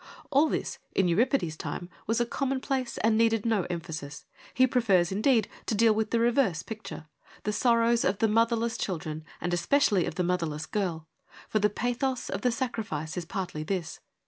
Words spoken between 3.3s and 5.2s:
no emphasis. He prefers,